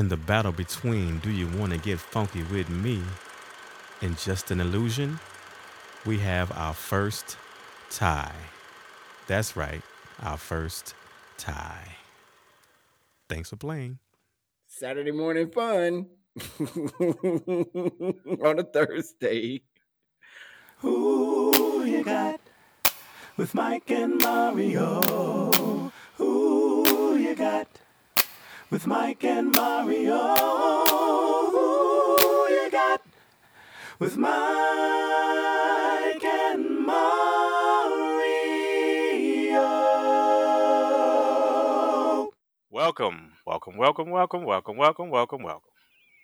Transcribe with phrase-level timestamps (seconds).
[0.00, 3.02] In the battle between Do You Want to Get Funky with Me
[4.00, 5.20] and Just an Illusion,
[6.06, 7.36] we have our first
[7.90, 8.32] tie.
[9.26, 9.82] That's right,
[10.22, 10.94] our first
[11.36, 11.96] tie.
[13.28, 13.98] Thanks for playing.
[14.68, 16.06] Saturday morning fun
[18.42, 19.60] on a Thursday.
[20.78, 22.40] Who you got
[23.36, 25.59] with Mike and Mario?
[28.70, 30.34] With Mike and Mario?
[31.50, 33.02] Who you got
[33.98, 34.34] with Mike
[36.24, 37.10] and Mario?
[42.70, 45.70] Welcome, welcome, welcome, welcome, welcome, welcome, welcome, welcome.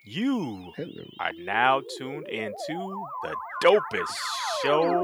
[0.04, 1.04] You Hello.
[1.18, 3.34] are now tuned into the
[3.65, 4.15] dopest
[4.62, 5.02] show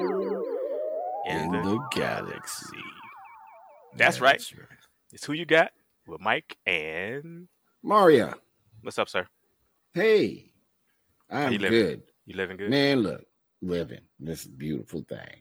[1.26, 2.76] in, the, the galaxy.
[3.96, 4.40] That's right.
[5.12, 5.72] It's who you got
[6.06, 7.48] with Mike and
[7.82, 8.34] Mario.
[8.82, 9.26] what's up, sir?
[9.94, 10.50] Hey,
[11.30, 12.02] I'm you good.
[12.26, 12.70] You living good?
[12.70, 13.24] Man, look,
[13.60, 14.00] living.
[14.18, 15.40] This beautiful thing.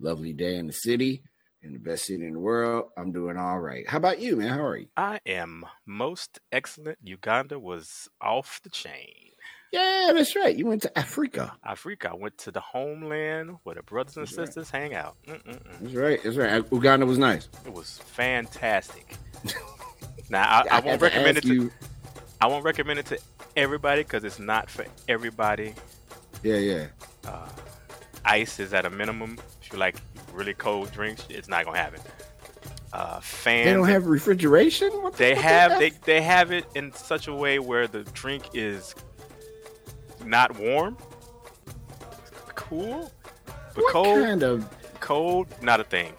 [0.00, 1.22] Lovely day in the city,
[1.62, 2.90] in the best city in the world.
[2.96, 3.88] I'm doing all right.
[3.88, 4.48] How about you, man?
[4.48, 4.86] How are you?
[4.96, 6.98] I am most excellent.
[7.02, 9.32] Uganda was off the chain.
[9.72, 10.56] Yeah, that's right.
[10.56, 11.52] You went to Africa.
[11.62, 14.46] Africa, I went to the homeland where the brothers and That's right.
[14.46, 15.16] sisters hang out.
[15.26, 15.80] Mm-mm-mm.
[15.82, 16.20] That's right.
[16.24, 16.64] That's right.
[16.72, 17.48] Uganda was nice.
[17.66, 19.14] It was fantastic.
[20.30, 21.72] now I, I had won't recommend it to you.
[22.40, 23.18] I won't recommend it to
[23.56, 25.74] everybody because it's not for everybody.
[26.42, 26.86] Yeah, yeah.
[27.26, 27.48] Uh,
[28.24, 29.38] ice is at a minimum.
[29.62, 29.96] If you like
[30.32, 32.00] really cold drinks, it's not gonna happen.
[32.92, 34.90] Uh, fans, They don't have refrigeration.
[35.02, 38.02] What the they fuck have they they have it in such a way where the
[38.04, 38.94] drink is
[40.24, 40.96] not warm,
[42.54, 43.10] cool,
[43.74, 44.68] but What cold, kind of
[45.00, 46.12] cold, not a thing.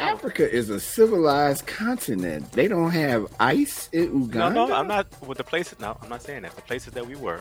[0.00, 2.52] Africa is a civilized continent.
[2.52, 4.50] They don't have ice in Uganda.
[4.50, 5.78] no, no, I'm not with the places.
[5.80, 6.54] No, I'm not saying that.
[6.56, 7.40] The places that we were,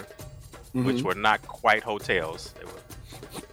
[0.76, 0.86] Mhm.
[0.86, 2.72] which were not quite hotels, they were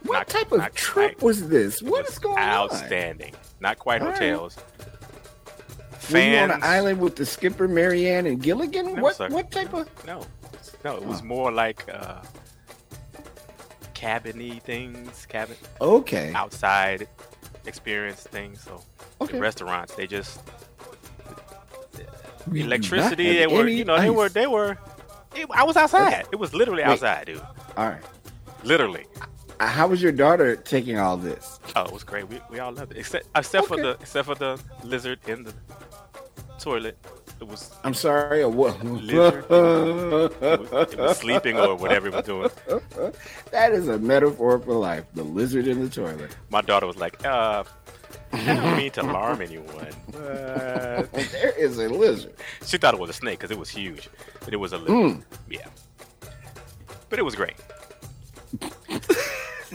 [0.03, 1.23] What not- type of trip quite.
[1.23, 1.81] was this?
[1.81, 3.33] What is going outstanding.
[3.59, 4.15] Not quite All right.
[4.17, 4.57] hotels.
[4.57, 4.63] on?
[6.13, 8.95] Were you on an island with the skipper Mary Ann and Gilligan?
[8.95, 9.29] No, what sir.
[9.29, 9.87] what type of?
[10.05, 10.21] No,
[10.83, 11.25] no, it was Oh.
[11.25, 12.21] more like uh,
[13.95, 17.07] cabiny things, cabin Okay, outside
[17.67, 18.61] experience things.
[18.61, 18.81] So
[19.21, 19.33] okay.
[19.33, 20.39] the restaurants, they just
[22.49, 23.37] We electricity.
[23.37, 24.77] They were, you know, they were, they were.
[25.35, 26.25] It, I was outside.
[26.31, 26.91] It was literally Wait.
[26.91, 27.41] outside, dude.
[27.75, 28.03] All right.
[28.63, 29.05] Literally.
[29.59, 31.59] Uh, How was your daughter taking all this?
[31.75, 32.27] Oh, it was great.
[32.29, 35.53] We, we all loved it, except except for the except for the lizard in the
[36.59, 36.97] toilet.
[37.41, 38.43] It was I'm sorry.
[38.43, 38.83] Or what?
[38.83, 39.45] Lizard.
[39.49, 39.49] it
[40.71, 42.49] was, it was sleeping or whatever it was doing.
[43.51, 45.05] that is a metaphor for life.
[45.13, 46.35] The lizard in the toilet.
[46.49, 47.63] My daughter was like, "Uh,
[48.31, 52.33] I don't mean to alarm anyone." But there is a lizard.
[52.65, 54.09] she thought it was a snake because it was huge,
[54.43, 54.95] but it was a lizard.
[54.95, 55.23] Mm.
[55.49, 55.67] Yeah,
[57.09, 57.55] but it was great.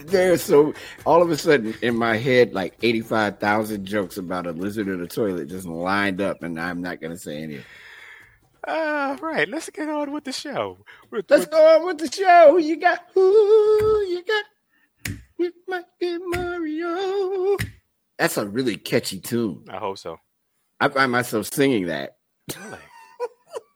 [0.07, 0.75] There's so
[1.05, 5.07] all of a sudden in my head, like 85,000 jokes about a lizard in the
[5.07, 7.55] toilet just lined up, and I'm not going to say any.
[7.57, 7.65] it.
[8.67, 9.49] Uh, right.
[9.49, 10.79] Let's get on with the show.
[11.11, 12.57] With- Let's with- go on with the show.
[12.59, 13.01] You got?
[13.15, 14.45] Who you got?
[15.39, 17.57] With my Mario.
[18.19, 19.65] That's a really catchy tune.
[19.71, 20.19] I hope so.
[20.79, 22.17] I find myself singing that.
[22.55, 22.79] Really?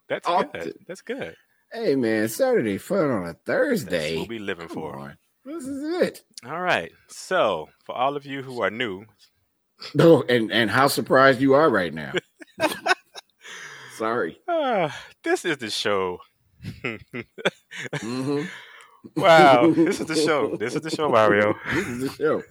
[0.08, 0.74] That's good.
[0.86, 1.34] That's good.
[1.72, 4.18] Hey man, Saturday fun on a That's Thursday.
[4.18, 4.96] what we living Come for.
[4.98, 5.16] on.
[5.44, 6.22] This is it.
[6.47, 6.91] All right.
[7.09, 9.05] So, for all of you who are new,
[9.94, 12.12] No, and and how surprised you are right now.
[13.97, 14.38] Sorry.
[14.49, 14.91] uh,
[15.22, 16.19] this is the show.
[16.65, 18.49] Mhm.
[19.16, 20.56] wow, this is the show.
[20.56, 21.54] This is the show, Mario.
[21.72, 22.43] this is the show.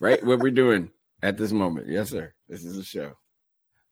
[0.00, 0.22] Right?
[0.24, 0.90] What we're doing
[1.22, 1.88] at this moment.
[1.88, 2.34] Yes, sir.
[2.48, 3.14] This is the show.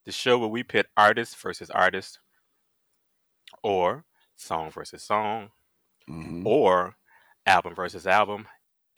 [0.04, 2.18] The show where we pit artist versus artist,
[3.62, 4.04] or
[4.36, 5.50] song versus song,
[6.08, 6.44] Mhm.
[6.44, 6.96] or
[7.46, 8.46] album versus album,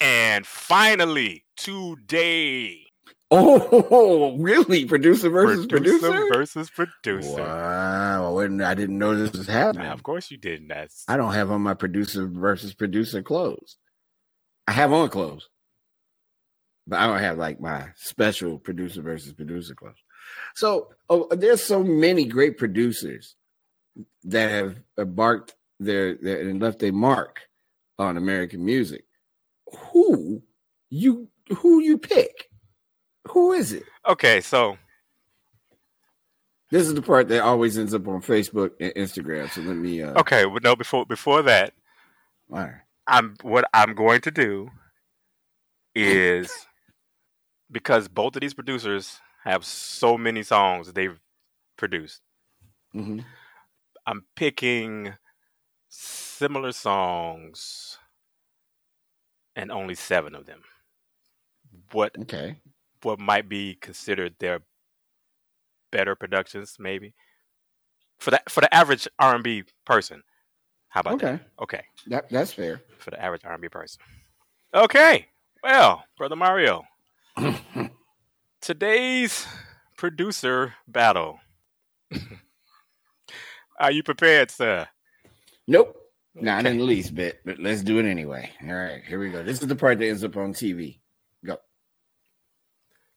[0.01, 2.85] and finally today,
[3.31, 4.85] Oh, really?
[4.85, 6.11] Producer versus producer?
[6.33, 7.43] versus producer.
[7.43, 8.39] Wow.
[8.39, 9.85] I didn't know this was happening.
[9.85, 10.69] Now, of course you didn't.
[10.69, 13.77] That's I don't have on my producer versus producer clothes.
[14.69, 15.49] I have on clothes,
[16.87, 20.03] but I don't have like my special producer versus producer clothes.
[20.55, 23.37] So oh, there's so many great producers
[24.25, 27.43] that have embarked their, their and left a mark
[27.99, 29.05] on American music.
[29.93, 30.43] Who
[30.91, 32.51] you who you pick?
[33.29, 33.85] Who is it?
[34.07, 34.41] okay.
[34.41, 34.77] So
[36.71, 39.51] This is the part that always ends up on Facebook and Instagram.
[39.51, 40.03] So let me.
[40.03, 40.77] Uh, okay, but no.
[40.77, 41.73] Before before that,
[42.51, 42.75] All right.
[43.07, 44.71] I'm what I'm going to do
[45.95, 46.51] is
[47.71, 51.21] because both of these producers have so many songs they've
[51.77, 52.21] produced.
[52.93, 53.21] hmm
[54.07, 55.15] I'm picking
[56.45, 57.97] similar songs
[59.57, 60.61] and only seven of them.
[61.93, 62.57] What Okay.
[63.03, 64.61] what might be considered their
[65.91, 67.15] better productions, maybe
[68.19, 70.23] for the for the average R and B person.
[70.91, 71.33] How about Okay.
[71.33, 71.41] that?
[71.63, 72.83] Okay, That that's fair.
[72.99, 74.03] for the average R and B person.
[74.75, 75.29] Okay,
[75.63, 76.85] well, brother Mario,
[78.61, 79.47] today's
[79.97, 81.41] producer battle.
[83.81, 84.89] Are you prepared, sir?
[85.67, 86.04] Nope.
[86.35, 86.71] Not Okay.
[86.73, 88.51] in the least bit, but let's do it anyway.
[88.63, 89.43] All right, here we go.
[89.45, 90.99] This is the part that ends up on TV.
[91.45, 91.59] Go.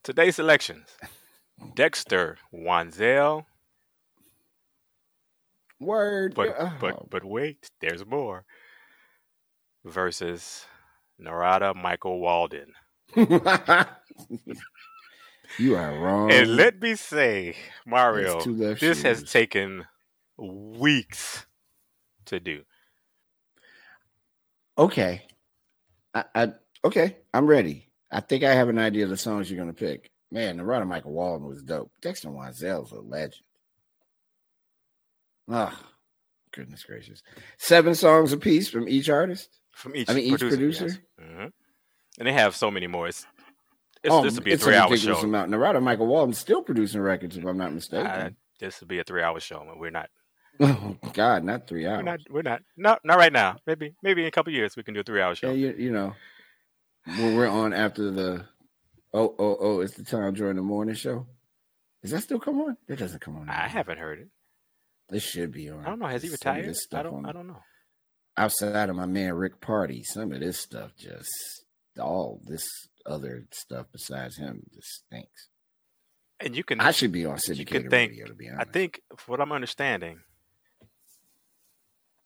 [0.04, 0.86] Today's selections:
[1.74, 3.46] Dexter Wansel,
[5.80, 6.34] Word.
[6.34, 6.72] but Oh.
[6.80, 8.44] but but wait, there's more.
[9.84, 10.66] Versus
[11.18, 12.74] Narada Michael Walden.
[13.16, 13.26] you
[15.76, 16.30] are wrong.
[16.30, 17.56] And let me say,
[17.86, 19.86] Mario, That's two left this has taken
[20.36, 21.46] weeks
[22.26, 22.62] to do.
[24.78, 25.22] Okay.
[26.14, 26.52] I, I
[26.84, 27.16] okay.
[27.34, 27.90] I'm ready.
[28.10, 30.10] I think I have an idea of the songs you're gonna pick.
[30.30, 31.90] Man, Narada Michael Walden was dope.
[32.00, 33.42] Dexter Wansel's a legend.
[35.50, 35.72] Oh,
[36.52, 37.22] goodness gracious.
[37.56, 39.48] Seven songs apiece from each artist.
[39.72, 40.84] From each, I mean, each producer.
[40.84, 41.02] producer?
[41.20, 41.52] Mhm.
[42.18, 43.08] And they have so many more.
[43.08, 43.26] It's,
[44.02, 45.16] it's oh, this would be a it's three hour show.
[45.18, 45.50] amount.
[45.50, 48.06] Narada Michael Walden's still producing records, if I'm not mistaken.
[48.06, 50.10] Uh, this would be a three hour show, but we're not.
[50.60, 51.98] oh God, not three hours.
[51.98, 52.20] We're not.
[52.30, 52.62] We're not.
[52.76, 53.58] No, not right now.
[53.66, 55.50] Maybe maybe in a couple years we can do a three hour show.
[55.50, 56.14] Yeah, you, you know,
[57.04, 58.44] when we're on after the
[59.12, 61.26] oh oh oh, it's the time during the morning show.
[62.02, 62.76] Does that still come on?
[62.88, 63.48] It doesn't come on.
[63.48, 63.68] I anymore.
[63.68, 64.28] haven't heard it.
[65.14, 65.84] It should be on.
[65.84, 66.06] I don't know.
[66.06, 66.66] Has he retired?
[66.66, 67.24] this I don't.
[67.26, 67.62] I don't know.
[68.36, 71.28] Outside of my man Rick Party, some of this stuff just
[71.98, 72.64] all this
[73.06, 75.48] other stuff besides him just stinks.
[76.40, 76.78] And you can.
[76.78, 80.20] I should be on syndicated thank- radio to be honest, I think what I'm understanding,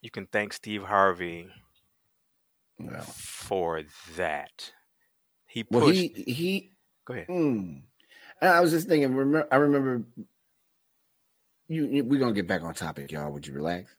[0.03, 1.49] you can thank Steve Harvey
[2.79, 3.83] well, for
[4.17, 4.73] that.
[5.47, 5.85] He pushed.
[5.85, 6.73] well, he he
[7.05, 7.29] Go ahead.
[7.29, 7.83] Mm.
[8.41, 9.15] And I was just thinking.
[9.15, 10.03] Remember, I remember.
[11.69, 13.33] You, you, we're gonna get back on topic, y'all.
[13.33, 13.95] Would you relax?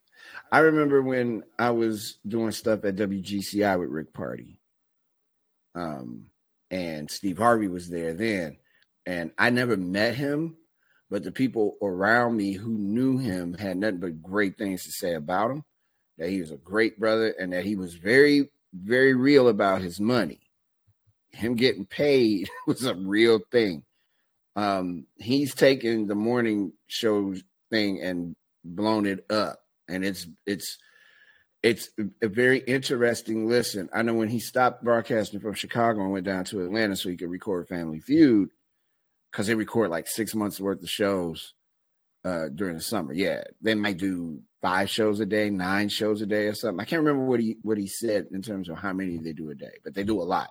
[0.52, 4.60] I remember when I was doing stuff at WGCI with Rick Party,
[5.76, 6.28] um,
[6.72, 8.58] and Steve Harvey was there then,
[9.06, 10.56] and I never met him,
[11.10, 15.14] but the people around me who knew him had nothing but great things to say
[15.14, 15.64] about him.
[16.18, 20.00] That he was a great brother, and that he was very, very real about his
[20.00, 20.44] money
[21.34, 23.84] him getting paid was a real thing.
[24.56, 27.36] Um, he's taken the morning show
[27.72, 30.78] thing and blown it up, and it's it's
[31.64, 31.90] it's
[32.22, 33.90] a very interesting listen.
[33.94, 37.18] I know when he stopped broadcasting from Chicago and went down to Atlanta so he
[37.18, 38.50] could record Family Feud,
[39.32, 41.56] because they record like six months worth of shows
[42.24, 43.12] uh, during the summer.
[43.12, 46.80] Yeah, they might do five shows a day, nine shows a day, or something.
[46.80, 49.52] I can't remember what he what he said in terms of how many they do
[49.52, 50.50] a day, but they do a lot.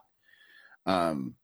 [0.86, 1.34] Um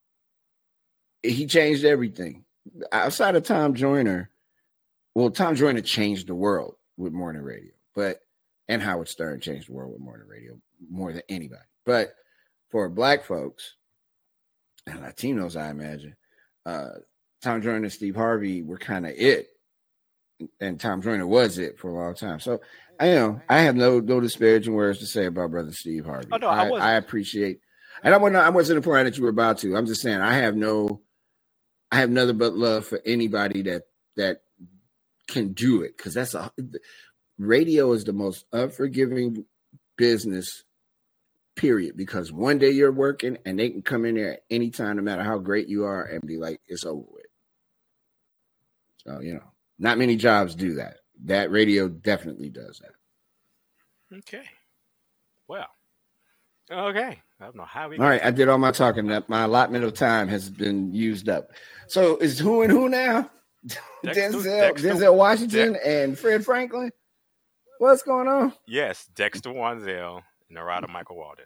[1.23, 2.45] he changed everything.
[2.93, 4.31] Outside of tom joyner
[5.15, 8.21] well tom joyner changed the world with morning radio but
[8.69, 10.61] and howard stern changed the world with morning radio
[10.91, 11.63] more than anybody.
[11.87, 12.15] But
[12.71, 13.75] for black folks
[14.87, 16.15] and latinos i imagine
[16.67, 16.91] uh
[17.43, 19.49] tom joyner and steve harvey were kind of it
[20.61, 22.61] and tom joyner was it for a long time so
[23.01, 26.29] i you know i have no no disparaging words to say about brother steve harvey
[26.33, 26.79] Oh, no, I I.
[26.79, 27.61] I appreciate
[28.03, 29.77] and I wasn't, I wasn't implying that you were about to.
[29.77, 31.01] I'm just saying I have no,
[31.91, 33.83] I have nothing but love for anybody that
[34.17, 34.43] that
[35.27, 36.53] can do it because that's a
[37.39, 39.45] radio is the most unforgiving
[39.97, 40.65] business.
[41.57, 41.97] Period.
[41.97, 45.03] Because one day you're working and they can come in there at any time, no
[45.03, 47.27] matter how great you are, and be like, "It's over with."
[48.99, 50.97] So you know, not many jobs do that.
[51.25, 54.17] That radio definitely does that.
[54.19, 54.45] Okay.
[55.49, 55.67] Well.
[56.71, 57.19] Okay.
[57.41, 57.99] I don't know how we.
[57.99, 59.07] All right, I did all my talking.
[59.09, 61.51] That my allotment of time has been used up.
[61.87, 63.31] So is who and who now?
[64.05, 66.91] Dexter- Denzel, Dexter- Denzel Washington, and Fred Franklin.
[67.79, 68.53] What's going on?
[68.67, 71.45] Yes, Dexter Wansel and Narada Michael Walden.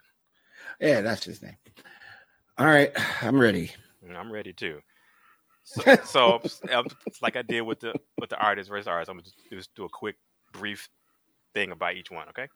[0.81, 1.57] Yeah, that's his name.
[2.59, 2.91] All right,
[3.23, 3.71] I'm ready.
[4.17, 4.81] I'm ready too.
[5.75, 6.41] So, so
[6.73, 6.87] um,
[7.23, 9.85] like I did with the with the artist versus artist, I'm gonna just, just do
[9.85, 10.17] a quick,
[10.53, 10.89] brief
[11.55, 12.29] thing about each one.
[12.31, 12.49] Okay.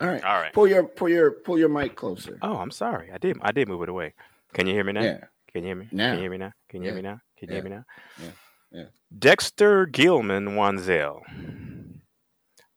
[0.00, 0.52] All right, All right.
[0.52, 2.38] pull your pull your pull your mic closer.
[2.42, 3.10] Oh, I'm sorry.
[3.12, 3.36] I did.
[3.42, 4.14] I did move it away.
[4.54, 5.02] Can you hear me now?
[5.02, 5.88] Yeah, Can you hear me?
[5.92, 6.10] Now.
[6.10, 6.52] Can you hear me now?
[6.68, 7.20] Can you hear me now?
[7.38, 7.60] Can you Yeah.
[7.62, 7.84] hear me now?
[8.22, 8.30] Yeah.
[8.72, 8.84] Yeah.
[9.18, 11.22] Dexter Gilman Wansel.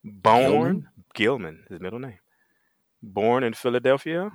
[0.03, 2.19] Born Gilman, his middle name.
[3.01, 4.31] Born in Philadelphia,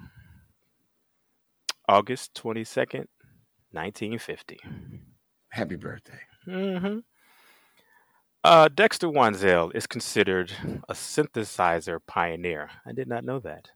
[1.89, 2.65] August twenty
[3.73, 4.59] second, nineteen fifty.
[5.51, 6.21] happy birthday.
[6.47, 6.99] Mm-hmm.
[8.45, 10.53] Uh, Dexter Wansel is considered
[10.89, 12.71] a synthesizer pioneer.
[12.87, 13.71] I did not know that.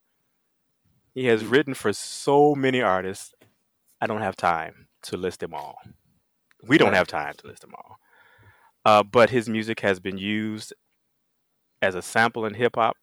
[1.14, 3.34] He has written for so many artists.
[4.00, 5.78] I don't have time to list them all.
[6.66, 7.98] We don't have time to list them all.
[8.84, 10.72] Uh, but his music has been used
[11.82, 12.96] as a sample in hip hop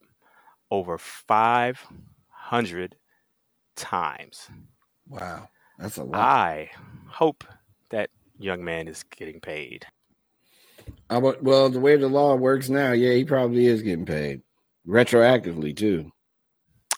[0.71, 2.95] over 500
[3.75, 4.49] times.
[5.07, 6.19] Wow, that's a lot.
[6.19, 6.69] I
[7.07, 7.43] hope
[7.89, 9.85] that young man is getting paid.
[11.09, 14.41] About- well, the way the law works now, yeah, he probably is getting paid
[14.87, 16.11] retroactively too.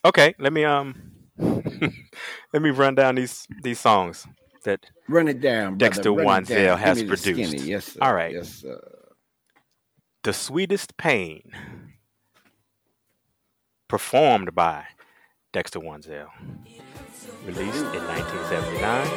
[0.03, 0.95] Okay, let me um
[1.37, 4.27] let me run down these these songs
[4.63, 5.77] that Run it down.
[5.77, 6.77] Dexter Run it Wansel down.
[6.77, 7.51] Give has produced.
[7.51, 7.69] skinny.
[7.69, 7.99] Yes, sir.
[8.01, 8.33] All right.
[8.33, 8.79] Yes, sir.
[10.23, 11.51] The Sweetest Pain
[13.87, 14.85] performed by
[15.51, 16.27] Dexter Wansel.
[17.45, 19.07] Released in 1979.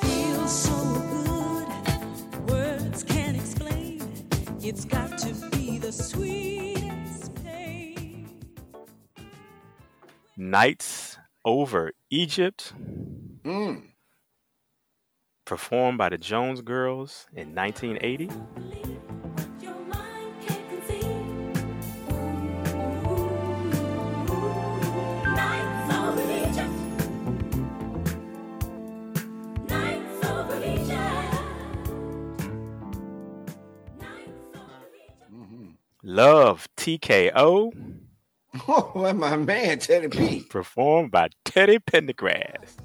[0.00, 0.76] Feels so
[1.24, 4.00] good, words can't explain.
[4.60, 8.40] It's got to be the sweetest pain.
[10.36, 12.72] Nights Over Egypt
[13.44, 13.91] Mm.
[15.52, 18.24] Performed by the Jones Girls in 1980.
[19.60, 21.26] Your mind can't conceive.
[25.24, 26.74] Nights over Egypt.
[29.68, 31.42] Nights over Egypt.
[34.00, 35.32] Nights over Egypt.
[35.32, 35.74] Mhm.
[36.02, 37.72] Love TKO
[38.68, 40.44] Oh, my man Teddy P.
[40.48, 42.76] performed by Teddy Pendergrass.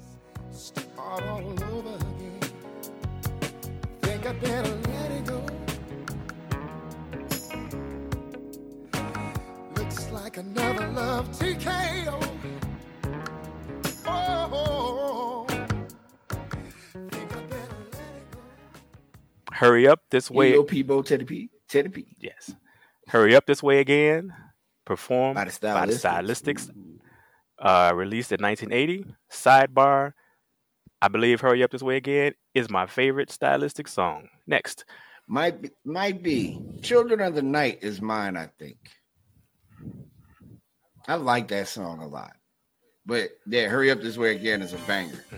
[4.28, 5.42] I better let it go.
[9.74, 12.22] Looks like another love TKO.
[14.04, 18.40] Oh, think I better let it go.
[19.50, 20.50] Hurry up this way.
[20.50, 21.48] Ego Peebo, Teddy P.
[21.66, 22.14] Teddy P.
[22.18, 22.54] Yes.
[23.06, 24.34] Hurry up this way again.
[24.84, 26.68] Performed By the by the stylistics.
[26.68, 26.70] Stylistics.
[27.58, 29.06] Uh, released in 1980.
[29.32, 30.12] Sidebar.
[31.00, 34.28] I believe "Hurry Up This Way Again" is my favorite stylistic song.
[34.46, 34.84] Next,
[35.28, 36.58] Might be, might be.
[36.82, 38.78] Children of the Night is mine, I think.
[41.06, 42.32] I like that song a lot.
[43.06, 45.24] But yeah, Hurry Up This Way Again is a banger.
[45.32, 45.36] I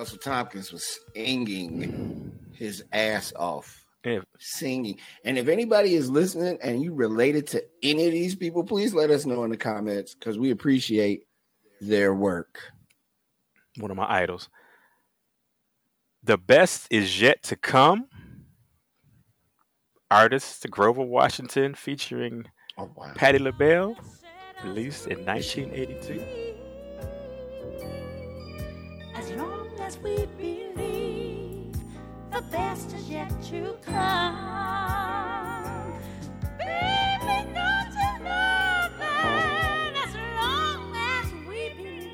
[0.00, 3.84] Russell Thompkins was singing his ass off.
[4.38, 4.96] Singing.
[5.26, 9.10] And if anybody is listening and you related to any of these people, please let
[9.10, 11.26] us know in the comments because we appreciate
[11.82, 12.60] their work.
[13.76, 14.48] one of my idols.
[16.22, 18.06] The best is yet to come.
[20.10, 22.46] Artist The Grover Washington featuring
[22.78, 23.12] Oh wow.
[23.14, 23.98] Patti LaBelle,
[24.64, 26.49] released in 1982.
[29.90, 31.76] Long as we believe
[32.32, 34.34] the best is yet to come.
[36.58, 42.12] Baby, don't you know that as long as we believe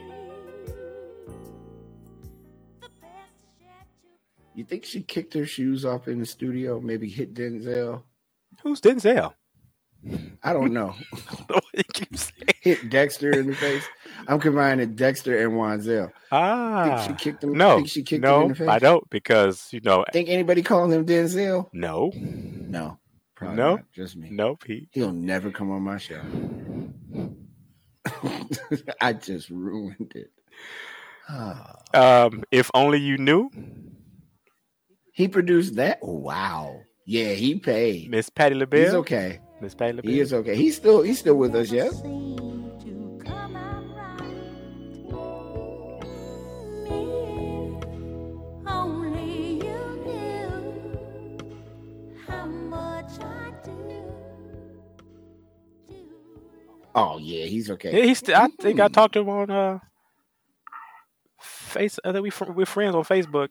[2.80, 4.08] the best is yet to
[4.54, 6.80] You think she kicked her shoes off in the studio?
[6.80, 8.02] Maybe hit Denzel?
[8.62, 9.34] Who's Denzel?
[10.42, 10.94] I don't know.
[11.48, 12.54] The way you keep saying.
[12.62, 13.84] hit Dexter in the face.
[14.28, 16.10] I'm combining Dexter and Wansel.
[16.32, 17.52] Ah, Think she kicked him?
[17.54, 18.68] no, think she kicked him in the face?
[18.68, 21.68] I don't because you know, Think anybody calling him Denzel?
[21.72, 22.98] no, No.
[23.34, 23.76] Probably No.
[23.76, 23.92] not.
[23.92, 24.28] Just me.
[24.30, 24.64] nope.
[24.66, 26.20] He He'll never come on my show.
[29.00, 30.30] I just ruined it.
[31.28, 31.76] Ah.
[32.26, 33.50] um, if only you knew,
[35.12, 35.98] he produced that?
[36.02, 36.80] Wow.
[37.04, 38.10] Yeah, he paid.
[38.10, 39.40] Miss Patti He's okay.
[39.60, 40.10] Miss Patti LaBelle.
[40.12, 40.56] He is okay.
[40.56, 42.00] He's still he's still with us, yes?
[56.96, 58.06] Oh yeah, he's Yeah, okay.
[58.06, 58.18] he's.
[58.18, 58.92] St- I think I Hmm.
[58.92, 59.78] talked to him on uh,
[61.40, 61.98] face.
[62.04, 63.50] I think we fr- we're friends on Facebook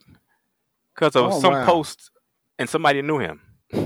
[0.94, 1.64] because of Oh, some wow.
[1.64, 2.10] post,
[2.58, 3.40] and somebody knew him.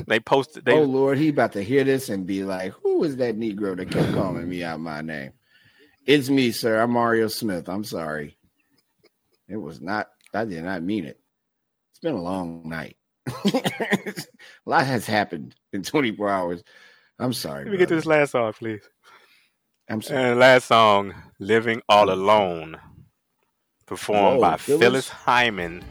[0.07, 0.65] They posted.
[0.65, 3.77] They oh Lord, he about to hear this and be like, "Who is that Negro
[3.77, 5.33] that kept calling me out my name?"
[6.07, 6.81] It's me, sir.
[6.81, 7.69] I'm Mario Smith.
[7.69, 8.37] I'm sorry.
[9.49, 10.09] It was not.
[10.33, 11.21] I did not mean it.
[11.91, 12.97] It's been a long night.
[13.55, 14.13] a
[14.65, 16.63] lot has happened in 24 hours.
[17.19, 17.65] I'm sorry.
[17.65, 18.81] Let me get to this last song, please.
[19.91, 20.31] I'm sorry.
[20.31, 22.79] And last song, Living All Alone,
[23.87, 24.81] performed Whoa, by Phyllis?
[24.81, 25.85] Phyllis Hyman,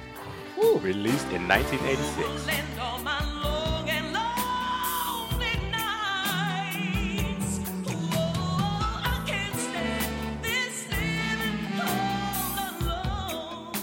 [0.57, 0.77] Woo.
[0.79, 2.45] released in 1986.
[2.47, 7.59] Lend all my long and lonely nights.
[7.89, 13.75] Oh, I can't stand this living all alone.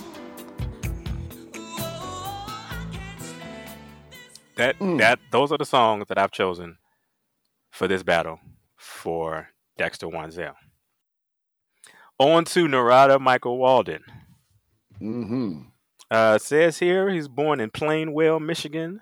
[1.55, 3.81] Oh, I can't stand
[4.11, 4.31] this.
[4.57, 4.99] That Mm.
[4.99, 6.79] that those are the songs that I've chosen
[7.71, 8.41] for this battle
[8.77, 10.55] for Dexter Wansel.
[12.19, 14.03] On to Narada Michael Walden.
[15.01, 15.63] Mm-hmm.
[16.11, 19.01] Uh, says here he's born in Plainwell, Michigan,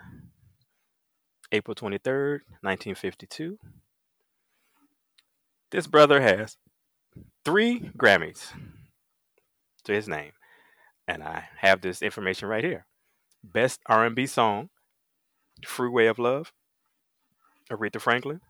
[1.52, 3.58] April 23rd, 1952.
[5.70, 6.56] This brother has
[7.44, 8.52] three Grammys
[9.84, 10.32] to his name,
[11.06, 12.86] and I have this information right here:
[13.42, 14.70] Best R&B Song,
[15.66, 16.52] "Freeway of Love,"
[17.70, 18.40] Aretha Franklin,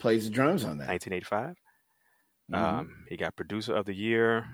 [0.00, 0.88] Plays the drums on that.
[0.88, 1.56] 1985.
[2.50, 2.56] Mhm.
[2.56, 4.48] Um, he got Producer of the Year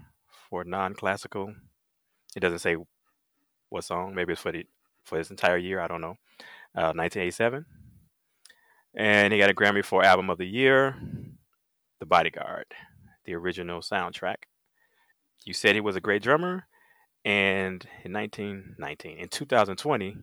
[0.50, 1.55] for non-classical.
[2.35, 2.76] It doesn't say
[3.71, 4.15] what song.
[4.15, 4.67] Maybe it's for the
[5.05, 5.81] for his entire year.
[5.81, 6.19] I don't know.
[6.75, 7.65] Uh, 1987,
[8.95, 10.95] and he got a Grammy for Album of the Year,
[12.00, 12.67] The Bodyguard,
[13.25, 14.45] the original soundtrack.
[15.45, 16.67] You said he was a great drummer,
[17.25, 20.19] and in 1919, in 2020,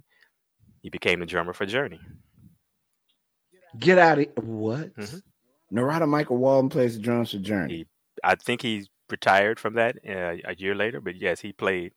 [0.81, 2.01] he became the drummer for Journey.
[3.79, 4.95] Get out of what?
[4.95, 5.21] Mhm.
[5.71, 7.77] Narada Michael Walden plays the drums for Journey.
[7.77, 7.87] He,
[8.23, 11.93] I think he retired from that uh, a year later, but yes, he played.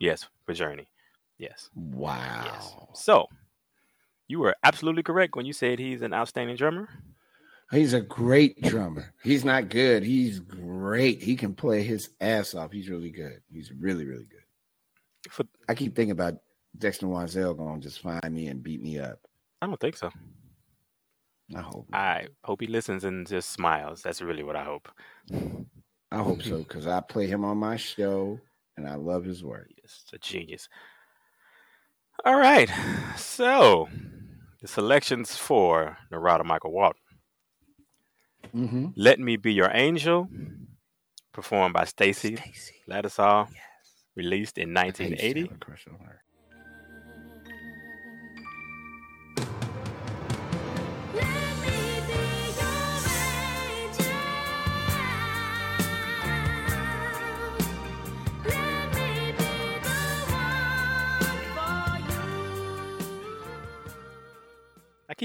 [0.00, 0.88] Yes, for Journey.
[1.38, 1.70] Yes.
[1.74, 2.42] wow.
[2.44, 2.74] Yes.
[2.94, 3.28] So,
[4.26, 6.88] you were absolutely correct when you said he's an outstanding drummer.
[7.70, 9.12] He's a great drummer.
[9.22, 10.02] He's not good.
[10.02, 11.22] He's great.
[11.22, 12.72] He can play his ass off.
[12.72, 13.40] He's really good.
[13.52, 14.42] He's really, really good.
[15.30, 16.34] For, I keep thinking about
[16.78, 19.18] Dexter Wansel going to just find me and beat me up.
[19.60, 20.10] I don't think so.
[21.54, 21.86] I hope.
[21.92, 24.02] I hope he listens and just smiles.
[24.02, 24.88] That's really what I hope.
[26.10, 28.40] I hope so because I play him on my show
[28.76, 29.68] and I love his work.
[29.80, 30.68] Yes, a genius.
[32.24, 32.70] All right.
[33.16, 33.88] So,
[34.60, 37.00] the selections for Narada Michael Walden.
[38.54, 38.86] Mm-hmm.
[38.96, 40.28] Let Me Be Your Angel,
[41.32, 42.38] performed by Stacy
[42.88, 43.48] Lattisaw,
[44.14, 45.50] released in 1980.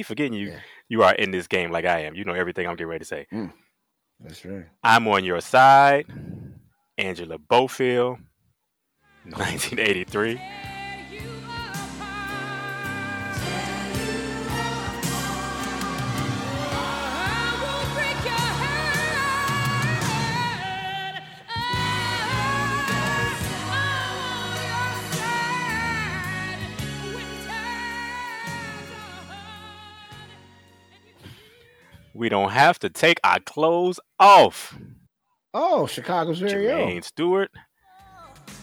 [0.02, 0.48] Keep forgetting you.
[0.48, 0.60] Yeah.
[0.90, 2.16] You are in this game like I am.
[2.16, 3.28] You know everything I'm getting ready to say.
[3.32, 3.54] Mm.
[4.20, 4.66] That's right.
[4.84, 6.08] I'm on your side.
[6.98, 8.18] Angela Bofill,
[9.26, 10.42] 1983.
[32.22, 34.78] We don't have to take our clothes off.
[35.56, 36.88] Oh, Chicago's very own.
[36.88, 37.50] Jermaine Stewart,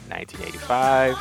[0.06, 1.16] 1985.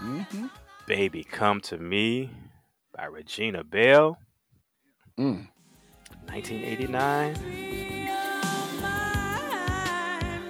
[0.00, 0.46] Mm-hmm.
[0.86, 2.30] Baby Come to Me
[2.96, 4.16] by Regina Belle,
[5.18, 5.46] Mm.
[6.26, 7.34] 1989.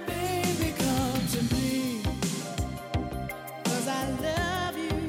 [0.07, 2.01] Baby, come to me,
[3.63, 5.05] 'cause I love you,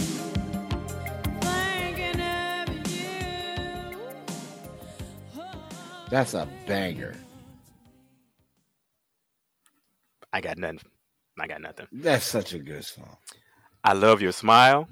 [1.40, 3.98] thinking of you.
[6.10, 7.14] That's a banger.
[10.32, 10.80] I got nothing.
[11.40, 11.86] I got nothing.
[11.92, 13.16] That's such a good song.
[13.82, 14.88] I Love Your Smile,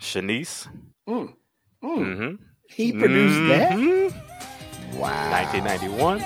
[0.00, 0.68] Shanice.
[1.08, 1.34] Mm.
[1.82, 1.98] Mm.
[1.98, 2.34] Mm-hmm.
[2.68, 3.72] He produced that?
[3.72, 4.12] Mhm.
[4.98, 5.30] Wow.
[5.30, 6.22] 1991.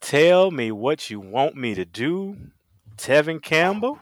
[0.00, 2.36] Tell Me What You Want Me to Do,
[2.96, 3.98] Tevin Campbell,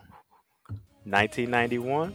[1.04, 2.14] 1991.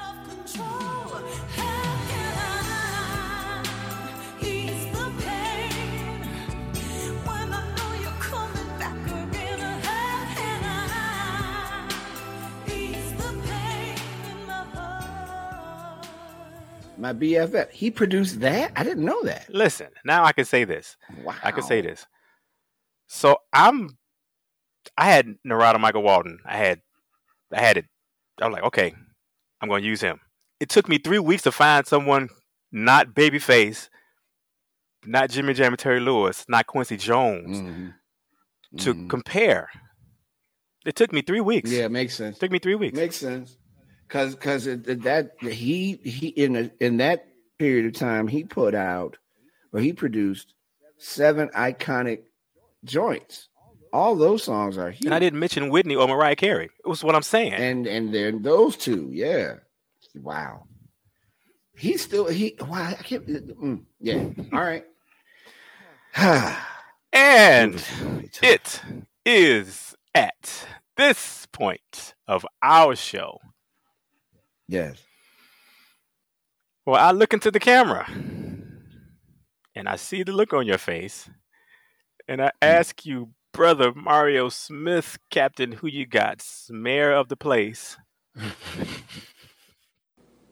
[16.97, 17.71] My BFF.
[17.71, 18.71] He produced that?
[18.75, 19.47] I didn't know that.
[19.49, 20.97] Listen, now I can say this.
[21.23, 21.35] Wow.
[21.43, 22.05] I can say this.
[23.07, 23.97] So I'm
[24.97, 26.39] I had Narada Michael Walden.
[26.45, 26.81] I had
[27.53, 27.85] I had it.
[28.41, 28.93] I was like, okay,
[29.61, 30.19] I'm gonna use him.
[30.59, 32.29] It took me three weeks to find someone
[32.71, 33.89] not babyface,
[35.05, 37.93] not Jimmy Jam and Terry Lewis, not Quincy Jones Mhm.
[38.79, 39.09] to Mhm.
[39.09, 39.69] compare.
[40.85, 41.69] It took me three weeks.
[41.71, 42.37] Yeah, makes sense.
[42.37, 42.95] It took me three weeks.
[42.95, 43.57] Makes sense.
[44.11, 48.43] Cause cause it, it- that he he in a, in that period of time he
[48.43, 49.17] put out
[49.71, 50.53] or he produced
[50.97, 52.23] seven iconic
[52.83, 53.47] joints.
[53.93, 55.05] All those songs are huge.
[55.05, 56.65] and I didn't mention Whitney or Mariah Carey.
[56.83, 57.53] It was what I'm saying.
[57.53, 59.55] and and then those two, yeah.
[60.15, 60.65] Wow.
[61.77, 64.25] He's still he wow, I can't mm, yeah.
[64.51, 64.83] All right.
[67.13, 67.83] And
[68.41, 68.81] it
[69.25, 73.39] is at this point of our show
[74.71, 75.03] yes.
[76.85, 78.07] Well, I look into the camera
[79.75, 81.29] and I see the look on your face
[82.27, 86.43] and I ask you, brother Mario Smith, Captain, who you got?
[86.69, 87.97] Mayor of the place.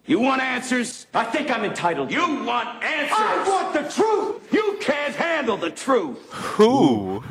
[0.10, 1.06] You want answers?
[1.14, 2.12] I think I'm entitled.
[2.12, 3.16] You want answers?
[3.16, 4.52] I want the truth.
[4.52, 6.18] You can't handle the truth.
[6.34, 7.24] Who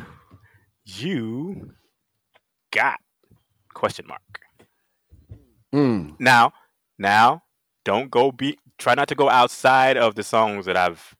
[0.85, 1.71] you
[2.71, 3.01] got?
[3.73, 4.21] Question mark.
[5.75, 6.15] Mm.
[6.21, 6.53] Now,
[6.99, 7.43] now,
[7.85, 11.15] don't go be try not to go outside of the songs that I've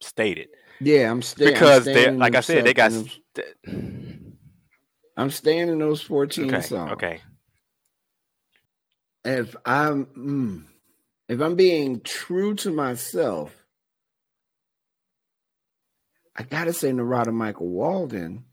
[0.00, 0.48] stated
[0.80, 2.92] Yeah, I'm staying because they, like I said, they got.
[2.92, 3.20] I'm st-
[5.32, 6.92] staying in those 14 okay, songs.
[6.92, 7.20] okay.
[9.24, 10.64] if I'm mm,
[11.28, 13.54] if I'm being true to myself,
[16.36, 18.44] I gotta say Narada Michael Walden.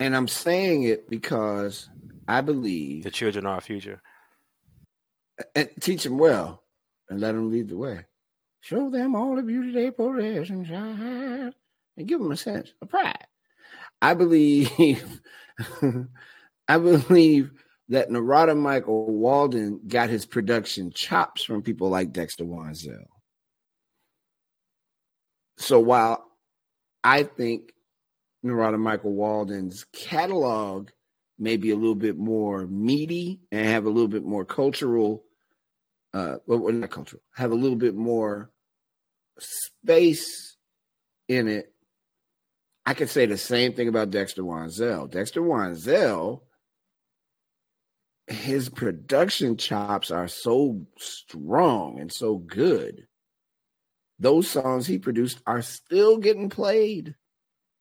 [0.00, 1.88] And I'm saying it because
[2.28, 4.00] I believe The children are our future.
[5.54, 6.62] and teach them well
[7.08, 8.04] and let them lead the way.
[8.60, 10.66] Show them all the beauty they possess and
[12.06, 13.26] give them a sense of pride.
[14.00, 15.20] I believe,
[16.68, 17.50] I believe
[17.88, 23.04] that Narada Michael Walden got his production chops from people like Dexter Wansel.
[25.58, 26.24] So while
[27.04, 27.72] I think
[28.42, 30.90] Narada Michael Walden's catalog
[31.42, 35.24] may be a little bit more meaty and have a little bit more cultural
[36.14, 38.50] uh well not cultural have a little bit more
[39.38, 40.56] space
[41.28, 41.72] in it.
[42.84, 45.10] I could say the same thing about dexter wansel.
[45.10, 46.42] Dexter wansel
[48.28, 53.06] his production chops are so strong and so good.
[54.18, 57.16] Those songs he produced are still getting played.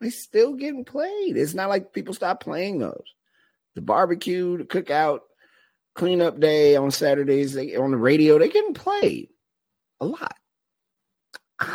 [0.01, 1.37] They still getting played.
[1.37, 3.05] It's not like people stop playing those
[3.75, 5.19] the barbecue the cookout
[5.93, 8.37] cleanup day on Saturdays they, on the radio.
[8.37, 9.29] They getting played
[9.99, 10.35] a lot.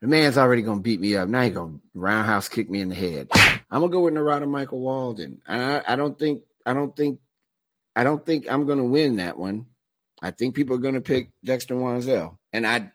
[0.00, 1.30] The man's already gonna beat me up.
[1.30, 3.28] Now he gonna roundhouse kick me in the head.
[3.70, 5.40] I'm gonna go with Narada Michael Walden.
[5.48, 7.20] I, I don't think I don't think
[7.96, 9.64] I don't think I'm gonna win that one.
[10.20, 12.36] I think people are gonna pick Dexter Wansel.
[12.52, 12.92] And I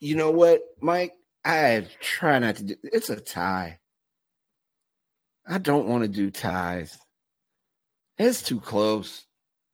[0.00, 1.12] you know what, Mike?
[1.44, 3.78] I try not to do it's a tie.
[5.48, 6.98] I don't want to do ties.
[8.18, 9.24] It's too close.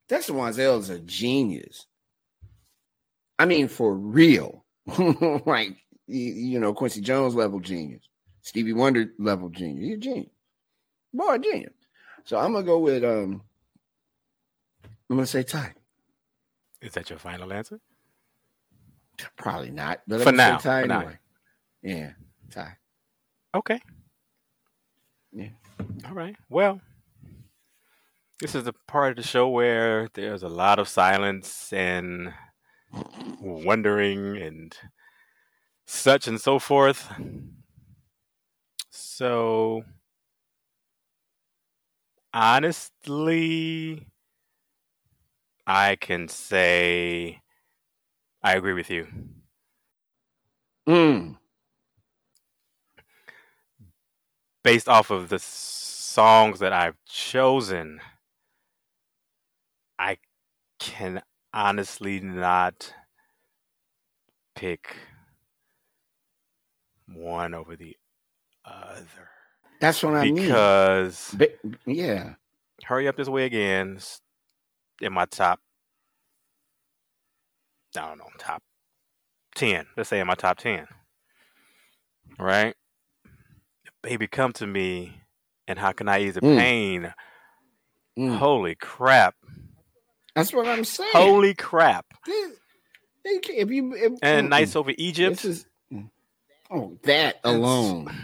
[0.09, 1.87] Dexter Wansel is a genius.
[3.39, 4.65] I mean, for real.
[5.47, 8.03] like, you, know, Quincy Jones level genius,
[8.43, 9.85] Stevie Wonder level genius.
[9.85, 10.31] He's a genius.
[11.13, 11.73] Boy, a genius.
[12.25, 13.43] So I'm going to go with, um,
[15.11, 15.73] I'm going to say tie.
[16.81, 17.81] Is that your final answer?
[19.37, 20.03] Probably not.
[20.07, 21.11] But For now, for now.
[21.83, 22.13] Yeah,
[22.51, 22.77] tie.
[23.55, 23.81] Okay.
[25.33, 25.49] Yeah.
[25.81, 26.37] All right.
[26.49, 26.81] Well,
[28.41, 32.33] this is the part of the show where there's a lot of silence and
[33.41, 34.77] wondering and
[35.87, 37.13] such and so forth.
[38.91, 39.85] So,
[42.33, 44.07] honestly,
[45.67, 47.43] I can say
[48.43, 49.07] I agree with you.
[50.87, 51.37] Mm.
[54.65, 58.01] Based off of the songs that I've chosen,
[59.99, 60.17] I
[60.81, 61.23] can
[61.53, 62.93] honestly not
[64.57, 64.97] pick
[67.07, 67.97] one over the
[68.65, 69.29] other
[69.81, 70.35] That's what I mean.
[70.35, 71.37] because
[71.87, 72.35] yeah.
[72.85, 73.99] Hurry Up This Way Again
[75.01, 75.61] in my top,
[77.97, 78.63] I don't know, top
[79.55, 79.87] 10.
[79.97, 80.87] Let's say in my top 10.
[82.39, 82.75] Right?
[84.05, 85.23] Baby Come to Me
[85.67, 86.59] and How Can I Ease the Mm.
[86.59, 87.15] Pain?
[88.19, 88.37] Mm.
[88.37, 89.35] Holy crap.
[90.37, 91.11] That's what I'm saying.
[91.13, 92.07] Holy crap.
[92.27, 92.53] This-
[93.27, 94.51] if you if, And mm-mm.
[94.51, 95.43] Nights Over Egypt.
[95.43, 95.67] This is
[96.71, 98.15] oh that alone.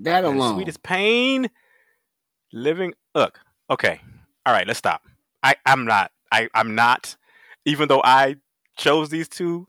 [0.00, 0.56] That alone.
[0.56, 1.48] Sweetest Pain.
[2.52, 2.92] Living.
[3.14, 3.40] Look.
[3.70, 4.02] Okay.
[4.44, 4.66] All right.
[4.66, 5.00] Let's stop.
[5.42, 6.12] I, I'm not.
[6.30, 7.16] I, I'm not.
[7.64, 8.36] Even though I
[8.76, 9.66] chose these two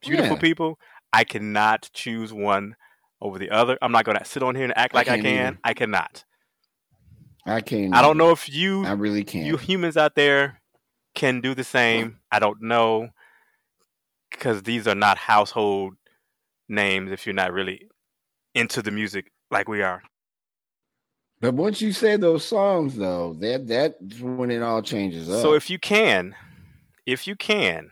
[0.00, 0.40] beautiful Yeah.
[0.40, 0.78] people,
[1.12, 2.76] I cannot choose one
[3.20, 3.78] over the other.
[3.82, 5.46] I'm not going to sit on here and act like I, can't can.
[5.46, 5.58] either.
[5.64, 6.24] I cannot.
[7.46, 7.94] I can't.
[7.94, 9.46] I don't know if you I really can't.
[9.46, 10.60] you humans out there
[11.14, 12.18] can do the same.
[12.30, 13.08] I don't know
[14.30, 15.94] because these are not household
[16.68, 17.88] names if you're not really
[18.54, 20.02] into the music like we are.
[21.40, 25.40] but once you say those songs, though, that that's when it all changes up.
[25.40, 26.34] So if you can,
[27.06, 27.90] if you can,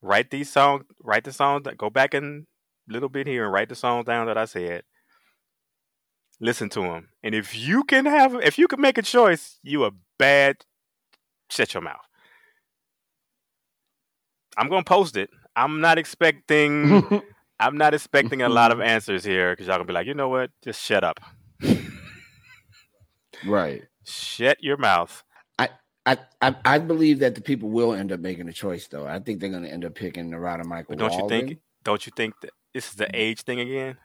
[0.00, 2.46] write these songs, write the songs that go back in a
[2.88, 4.82] little bit here and write the songs down that I said.
[6.38, 9.84] Listen to them, and if you can have, if you can make a choice, you
[9.84, 10.56] a bad.
[11.48, 12.04] Shut your mouth.
[14.58, 15.30] I'm gonna post it.
[15.54, 17.22] I'm not expecting.
[17.60, 20.28] I'm not expecting a lot of answers here because y'all gonna be like, you know
[20.28, 20.50] what?
[20.62, 21.20] Just shut up.
[23.46, 23.82] right.
[24.04, 25.24] Shut your mouth.
[26.06, 29.06] I, I I believe that the people will end up making a choice, though.
[29.06, 30.94] I think they're going to end up picking Narada Michael.
[30.94, 31.58] But don't you think?
[31.82, 33.96] Don't you think that this is the age thing again?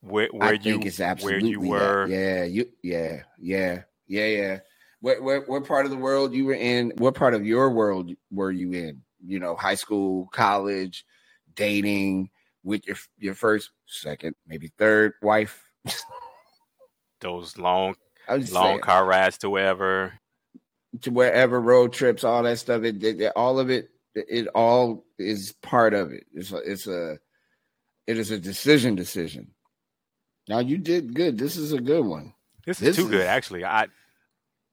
[0.00, 1.68] Where where I you think it's where you that.
[1.68, 2.06] were?
[2.06, 2.66] Yeah, you.
[2.82, 4.58] Yeah, yeah, yeah, yeah.
[5.00, 6.94] What, what what part of the world you were in?
[6.96, 9.02] What part of your world were you in?
[9.22, 11.04] You know, high school, college,
[11.54, 12.30] dating
[12.64, 15.62] with your your first, second, maybe third wife.
[17.20, 17.94] Those long
[18.26, 20.14] I was just long saying, car rides to wherever.
[21.02, 22.84] to wherever road trips, all that stuff.
[22.84, 26.24] It, it- it- all of it, it all is part of it.
[26.32, 27.18] It's a, it's a,
[28.08, 28.96] it is a decision.
[28.96, 29.48] Decision.
[30.48, 31.38] Now you did good.
[31.38, 32.32] This is a good one.
[32.66, 33.64] This is This too good, actually.
[33.64, 33.86] I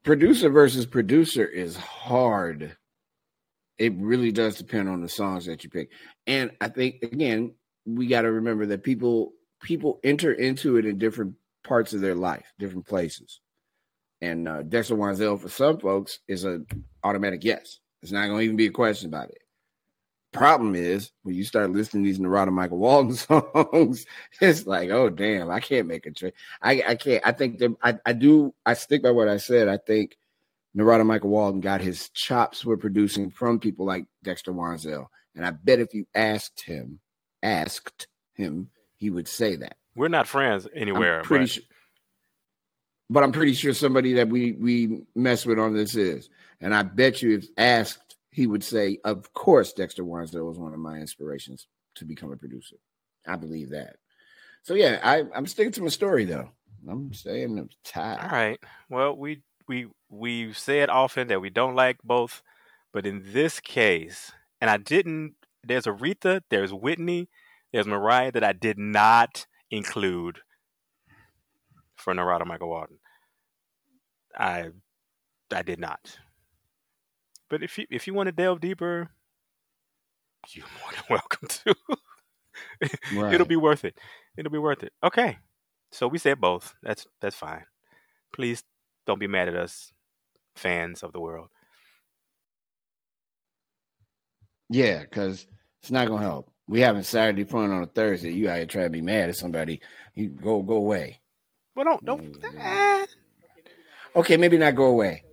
[0.03, 2.75] producer versus producer is hard.
[3.77, 5.89] It really does depend on the songs that you pick.
[6.25, 7.53] And I think again,
[7.85, 12.15] we got to remember that people people enter into it in different parts of their
[12.15, 13.41] life, different places.
[14.21, 16.61] And uh, Dexter Wansel for some folks is a
[17.03, 17.79] automatic yes.
[18.01, 19.39] It's not going to even be a question about it.
[20.35, 24.05] Problem is when you start listening to these Narada Michael Walden songs,
[24.41, 26.33] it's like, oh damn, I can't make a choice.
[26.61, 27.25] I, I can't.
[27.25, 28.53] I think that I, I do.
[28.65, 29.67] I stick by what I said.
[29.67, 30.17] I think
[30.73, 35.51] Narada Michael Walden got his chops with producing from people like Dexter Wansel, and I
[35.51, 36.99] bet if you asked him,
[37.41, 39.77] asked him, he would say that.
[39.95, 41.19] we're not friends anywhere.
[41.19, 41.63] I'm pretty but sure,
[43.09, 46.29] but I'm pretty sure somebody that we we mess with on this is,
[46.61, 48.04] and I bet you if asked,
[48.35, 52.37] he would say, "Of course, Dexter Wansel was one of my inspirations to become a
[52.37, 52.75] producer."
[53.25, 53.95] I believe that.
[54.63, 56.49] So yeah, I, I'm sticking to my story though.
[56.87, 58.19] I'm saying it's tied.
[58.19, 58.59] All right.
[58.89, 62.43] Well, we we we've said often that we don't like both,
[62.91, 65.35] but in this case, and I didn't.
[65.63, 67.27] There's Aretha, there's Whitney,
[67.71, 70.39] there's Mariah that I did not include
[71.95, 72.99] for Narada Michael Walden.
[74.37, 74.71] I
[75.51, 76.17] I did not.
[77.49, 79.09] But if you if you want to delve deeper,
[80.49, 81.75] you're more than welcome to.
[83.13, 83.33] Right.
[83.33, 83.97] It'll be worth it.
[84.37, 84.93] It'll be worth it.
[85.03, 85.37] Okay.
[85.91, 86.73] So we said both.
[86.83, 87.65] That's that's fine.
[88.33, 88.63] Please
[89.05, 89.93] don't be mad at us,
[90.55, 91.49] fans of the world.
[94.69, 95.45] Yeah, because
[95.81, 96.51] it's not gonna help.
[96.67, 98.33] We having Saturday fun on a Thursday.
[98.33, 99.81] You out here trying to be mad at somebody.
[100.15, 101.21] You go go away.
[101.75, 102.41] Well, don't don't.
[102.41, 102.55] Mm.
[102.59, 103.05] eh.
[104.15, 105.24] Okay, maybe not go away.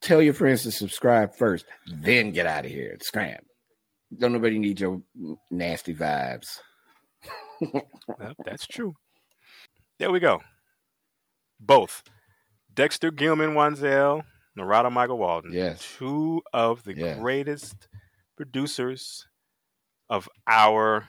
[0.00, 2.96] Tell your friends to subscribe first, then get out of here.
[3.02, 3.42] Scram.
[4.18, 5.02] Don't nobody need your
[5.50, 6.58] nasty vibes.
[8.18, 8.94] Well, that's true.
[9.98, 10.40] There we go.
[11.60, 12.02] Both
[12.72, 14.22] Dexter Gilman Wansel,
[14.56, 15.52] Narada Michael Walden.
[15.52, 15.86] Yes.
[15.98, 17.18] Two of the Yes.
[17.18, 17.86] greatest
[18.38, 19.26] producers
[20.08, 21.06] of our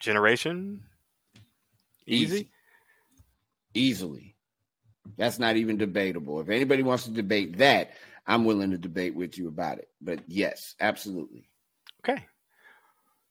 [0.00, 0.84] generation.
[2.06, 2.48] Easy.
[3.74, 4.35] Easily.
[5.16, 6.40] That's not even debatable.
[6.40, 7.92] If anybody wants to debate that,
[8.26, 9.88] I'm willing to debate with you about it.
[10.00, 11.48] But yes, absolutely.
[12.00, 12.24] Okay.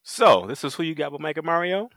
[0.03, 1.89] So this is who you got with Mike and Mario.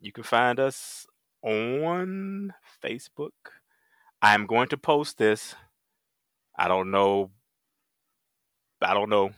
[0.00, 1.06] You can find us
[1.42, 3.30] on Facebook.
[4.22, 5.54] I'm going to post this.
[6.56, 7.30] I don't know.
[8.80, 9.30] I don't know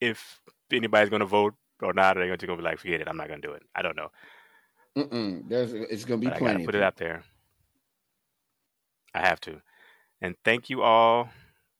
[0.00, 0.40] if
[0.72, 3.52] anybody's gonna vote or not, they're gonna be like, forget it, I'm not gonna do
[3.52, 3.62] it.
[3.74, 4.10] I don't know.
[4.96, 5.48] Mm-mm.
[5.48, 6.66] There's it's gonna be But I gotta plenty.
[6.66, 7.22] put it out there.
[9.14, 9.60] I have to.
[10.20, 11.30] And thank you all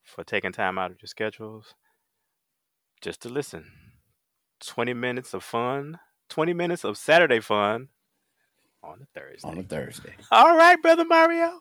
[0.02, 1.74] for taking time out of your schedules
[3.00, 3.64] just to listen.
[4.64, 5.98] 20 minutes of fun,
[6.30, 7.88] 20 minutes of Saturday fun
[8.82, 9.48] on a Thursday.
[9.48, 10.14] on a Thursday.
[10.30, 11.60] all right, brother Mario.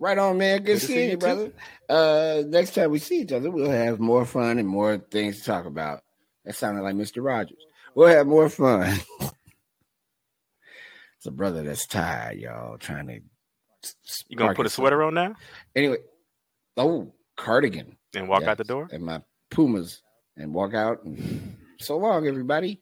[0.00, 0.58] Right on, man.
[0.58, 1.52] Good, Good to see seeing you you, brother.
[1.88, 5.44] Uh, next time we see each other, we'll have more fun and more things to
[5.44, 6.02] talk about.
[6.44, 7.24] That sounded like Mr.
[7.24, 7.64] Rogers.
[7.94, 8.98] We'll have more fun.
[9.20, 9.32] it's
[11.26, 13.20] a brother that's tired, y'all, trying to.
[14.28, 15.34] You gonna put a sweater on now
[15.74, 15.98] Anyway,
[16.76, 17.96] oh, cardigan.
[18.14, 18.88] and walk out the door?
[18.92, 20.02] And my Pumas
[20.36, 21.04] and walk out.
[21.04, 22.80] And so long, everybody.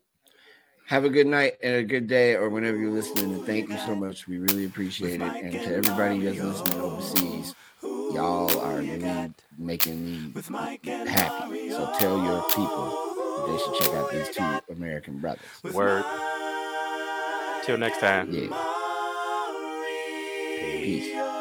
[0.87, 3.33] Have a good night and a good day, or whenever you're listening.
[3.33, 4.27] And thank you so much.
[4.27, 5.35] We really appreciate it.
[5.37, 10.33] And to everybody that's listening overseas, y'all are really making me
[11.07, 11.71] happy.
[11.71, 15.41] So tell your people that they should check out these two American brothers.
[15.73, 16.05] Word.
[17.65, 18.33] Till next time.
[18.33, 18.72] Yeah.
[20.73, 21.32] Peace.